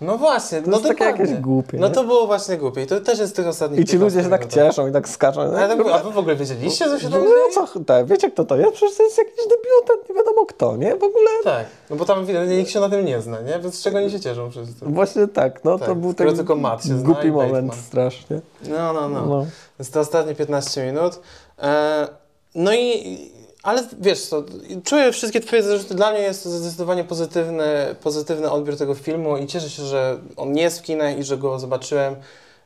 [0.00, 1.24] No właśnie, to no jest takie dokładnie.
[1.24, 1.78] jakieś głupie.
[1.78, 1.94] No nie?
[1.94, 4.22] to było właśnie głupie i to też jest z tych ostatnich I ci ludzie się
[4.22, 4.70] 15 tak minutach.
[4.74, 5.40] cieszą i tak skaczą.
[5.40, 7.34] Ale tak, a wy w ogóle wiedzieliście, co się No tam dzieje?
[7.54, 8.72] co, tak, wiecie kto to jest?
[8.72, 10.90] Przecież to jest jakiś debiutant, nie wiadomo kto, nie?
[10.96, 13.58] W ogóle Tak, no bo tam nikt się na tym nie zna, nie?
[13.58, 14.84] Więc z czego oni się cieszą wszyscy?
[14.86, 17.76] właśnie tak, no to Tak, był skoro ten tylko Matt się głupi moment Bateman.
[17.76, 18.40] strasznie.
[18.68, 19.26] No, no, no.
[19.26, 19.46] No.
[19.78, 21.20] Więc te ostatnie 15 minut.
[21.62, 22.08] E,
[22.54, 23.35] no i,
[23.66, 24.42] ale wiesz co,
[24.84, 25.94] czuję wszystkie twoje zarzuty.
[25.94, 30.56] Dla mnie jest to zdecydowanie pozytywny, pozytywny odbiór tego filmu i cieszę się, że on
[30.56, 32.16] jest w kinach i że go zobaczyłem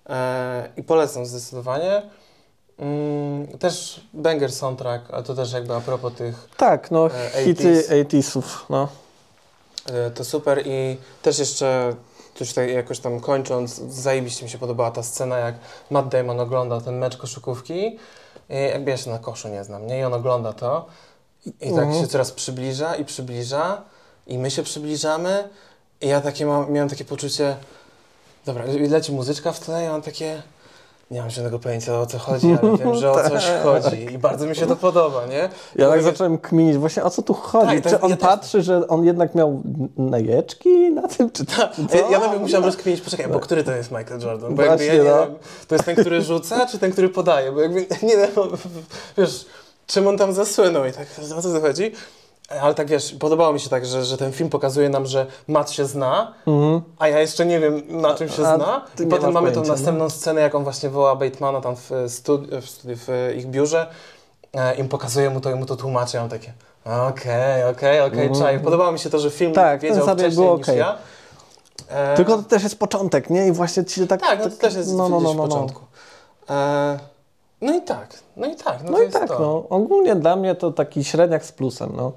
[0.08, 2.02] e, i polecam zdecydowanie.
[2.78, 7.84] Mm, też banger soundtrack, a to też jakby a propos tych Tak, no E, hity
[7.88, 8.04] 80s.
[8.04, 8.88] 80sów, no.
[9.92, 11.94] E, To super i też jeszcze
[12.34, 15.54] coś tak jakoś tam kończąc, zajebiście mi się podobała ta scena, jak
[15.90, 17.98] Matt Damon ogląda ten mecz koszykówki.
[18.50, 19.98] I jakby ja się na koszu nie znam, nie?
[19.98, 20.86] I on ogląda to
[21.46, 22.00] i, tak Mhm.
[22.02, 23.82] się coraz przybliża i przybliża
[24.26, 25.48] i my się przybliżamy
[26.00, 27.56] i ja takie mam, miałem takie poczucie,
[28.46, 30.42] dobra, leci muzyczka w tle i mam takie,
[31.10, 34.46] nie mam żadnego pojęcia o co chodzi, ale wiem, że o coś chodzi i bardzo
[34.46, 35.48] mi się to podoba, nie?
[35.76, 37.66] Ja tak zacząłem kminić właśnie o co tu chodzi.
[37.66, 39.62] Tak, tak, czy on ja patrzy, że on jednak miał
[39.96, 41.62] najeczki na tym, czy, co?
[41.62, 44.54] Ja, ja nawet musiałem rozkminić, poczekaj, bo który to jest Michael Jordan?
[44.54, 45.26] Bo jakby ja Właśnie, nie no.
[45.26, 45.34] wiem,
[45.68, 47.52] to jest ten, który rzuca, czy ten, który podaje?
[47.52, 48.30] Bo jakby nie wiem,
[49.18, 49.46] wiesz,
[49.86, 51.92] czym on tam zasłynął i tak, o co to chodzi?
[52.62, 55.70] Ale tak wiesz, podobało mi się tak, że, że ten film pokazuje nam, że Matt
[55.70, 56.80] się zna, Mhm.
[56.98, 58.84] a ja jeszcze nie wiem, na czym się A zna.
[59.00, 59.76] I potem mamy tą pojęcia, no.
[59.78, 63.86] następną scenę, jak on właśnie woła Batemana tam w, studi- w, studi- w ich biurze
[64.54, 66.16] e, i pokazuje mu to i mu to tłumaczy.
[66.16, 66.52] Ja mam takie,
[66.84, 68.34] okej, okej, okej, Mhm.
[68.44, 68.60] czaj.
[68.60, 70.78] Podobało mi się to, że film Tak, wiedział wcześniej był niż okej.
[70.78, 70.96] ja.
[71.88, 73.46] E, Tylko to też jest początek, nie?
[73.46, 74.20] I właśnie ci tak...
[74.20, 75.42] tak, no to też jest no, no, no, no, no.
[75.48, 75.80] początku.
[76.50, 76.98] E,
[77.60, 79.38] no i tak, no i tak, no, No to i jest tak, to.
[79.40, 79.64] no.
[79.76, 82.12] Ogólnie dla mnie to taki średniak z plusem, no.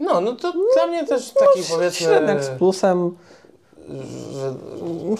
[0.00, 3.16] No, no to dla mnie też taki powiedzmy, Średniak z plusem.
[4.32, 4.54] że,
[5.10, 5.16] No,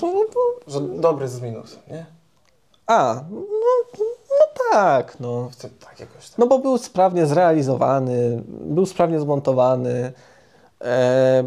[0.66, 2.06] że dobry z minusem, nie?
[2.86, 3.40] A, no,
[4.30, 5.50] no tak, no.
[5.80, 6.38] Tak jakoś tak.
[6.38, 10.12] No bo był sprawnie zrealizowany, był sprawnie zmontowany.
[10.84, 11.44] E,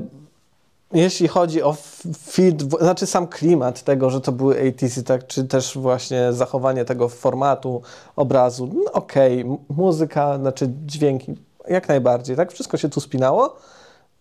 [0.93, 1.75] jeśli chodzi o
[2.17, 7.09] fit, znaczy sam klimat tego, że to były ATC, tak, czy też właśnie zachowanie tego
[7.09, 7.81] formatu,
[8.15, 11.35] obrazu, no okej, m- muzyka, znaczy dźwięki,
[11.69, 13.55] jak najbardziej, tak, wszystko się tu spinało,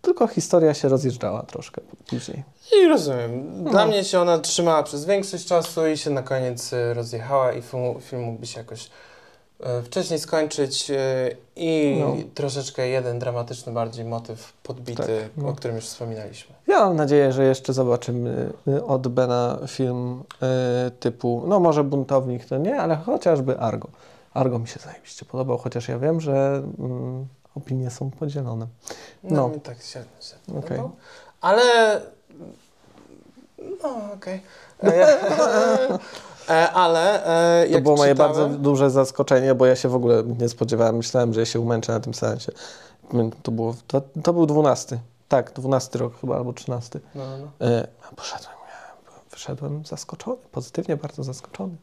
[0.03, 1.81] tylko historia się rozjeżdżała troszkę
[2.11, 2.45] później.
[2.83, 3.65] I rozumiem.
[3.65, 3.87] Dla No.
[3.87, 8.01] mnie się ona trzymała przez większość czasu i się na koniec y, rozjechała i film,
[8.01, 8.85] film mógłby się jakoś
[9.81, 10.97] y, wcześniej skończyć y,
[11.57, 12.17] i No.
[12.35, 15.49] troszeczkę jeden dramatyczny bardziej motyw podbity, Tak, no.
[15.49, 16.55] o którym już wspominaliśmy.
[16.67, 18.53] Ja mam nadzieję, że jeszcze zobaczymy
[18.87, 20.23] od Bena film
[21.01, 23.89] typu, no może Buntownik to nie, ale chociażby Argo.
[24.37, 28.67] Argo mi się zajebiście podobał, chociaż ja wiem, że mm, opinie są podzielone.
[29.23, 29.49] No, No.
[29.49, 30.91] mi tak średnio się podobał.
[31.41, 31.63] Ale...
[33.83, 34.41] No, okej.
[34.83, 35.19] E,
[36.49, 37.25] e, ale
[37.65, 40.97] e, To było moje czytałem- bardzo duże zaskoczenie, bo ja się w ogóle nie spodziewałem.
[40.97, 42.53] Myślałem, że ja się umęczę na tym seansie.
[43.43, 44.99] To, było, to, to był 12.
[45.29, 47.01] Tak, 12 rok chyba, albo 13.
[47.15, 47.67] No, no, no.
[47.67, 51.77] E, poszedłem, ja wyszedłem zaskoczony, pozytywnie bardzo zaskoczony.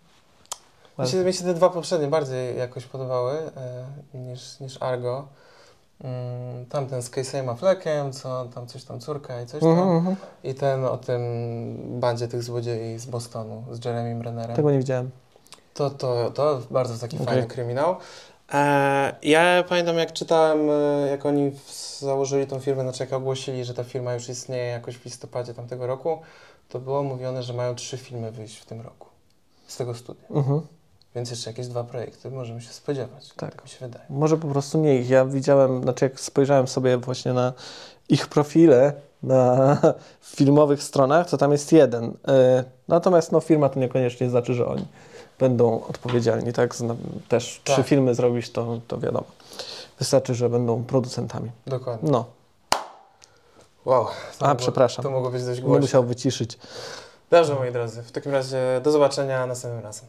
[0.99, 5.27] Mi się, mi się te dwa poprzednie bardziej jakoś podobały e, niż, niż Argo.
[6.03, 9.69] Mm, tamten z Casey'em Affleckiem, co tam coś tam córka i coś tam.
[9.69, 10.15] Mhm, mhm.
[10.43, 11.21] I ten o tym
[11.99, 14.56] bandzie tych złodziei z Bostonu, z Jeremym Rennerem.
[14.56, 15.12] Tego nie widziałem.
[15.73, 17.27] To, to, to bardzo taki Okej.
[17.27, 17.95] fajny kryminał.
[18.53, 21.51] E, ja pamiętam, jak czytałem, e, jak oni
[21.99, 25.88] założyli tą firmę, znaczy jak ogłosili, że ta firma już istnieje jakoś w listopadzie tamtego
[25.88, 26.21] roku,
[26.69, 29.08] to było mówione, że mają trzy filmy wyjść w tym roku
[29.67, 30.27] z tego studia.
[30.29, 30.62] Mhm.
[31.15, 33.30] Więc jeszcze jakieś dwa projekty możemy się spodziewać.
[33.36, 33.52] Tak.
[33.56, 34.06] Tak mi się wydaje.
[34.10, 35.10] Może po prostu nie ich.
[35.10, 37.54] Ja widziałem, znaczy jak spojrzałem sobie właśnie na
[38.10, 39.77] ich profile na
[40.35, 42.04] filmowych stronach, to tam jest jeden.
[42.10, 42.13] Y,
[42.87, 44.85] Natomiast no, firma to niekoniecznie znaczy, że oni
[45.40, 46.54] będą odpowiedzialni.
[46.54, 46.75] Tak?
[47.29, 47.73] Też Tak.
[47.75, 49.25] trzy filmy zrobić, to, to wiadomo.
[50.00, 51.52] Wystarczy, że będą producentami.
[51.67, 52.12] Dokładnie.
[52.12, 52.25] No,
[53.85, 54.06] Wow.
[54.40, 55.04] A, mogło- przepraszam.
[55.04, 55.79] To mogło być dość głośno.
[55.81, 56.58] musiał wyciszyć.
[57.29, 58.04] Dobrze, moi drodzy.
[58.04, 60.06] W takim razie do zobaczenia następnym razem.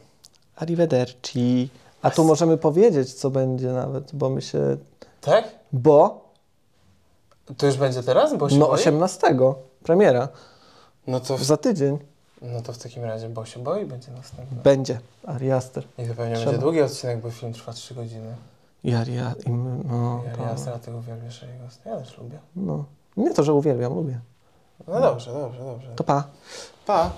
[0.55, 1.69] Arrivederci.
[2.01, 4.77] A tu możemy powiedzieć, co będzie nawet, bo my się...
[5.21, 5.43] Tak?
[5.73, 6.29] Bo,
[7.57, 8.37] To już będzie teraz?
[8.37, 8.73] Bo się no boi?
[8.75, 9.37] 18
[9.83, 10.27] premiera,
[11.07, 11.97] No to, w, za tydzień
[12.41, 14.57] no to w takim razie, bo się boi, będzie następny.
[14.63, 15.83] będzie Ari Aster.
[15.97, 16.45] I to pewnie Trzeba.
[16.51, 18.35] będzie długi odcinek, bo film trwa 3 godziny.
[18.83, 21.45] I Ari, A- i my- no, Ja, to, ja Astra tego uwielbiasz.
[21.85, 22.39] Ja też lubię.
[22.55, 22.85] no.
[23.17, 24.19] Nie to, że uwielbiam, lubię.
[24.87, 25.87] No dobrze, dobrze, dobrze.
[25.95, 26.23] To pa.
[26.85, 27.11] Pa!